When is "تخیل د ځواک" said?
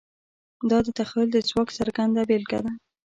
0.97-1.69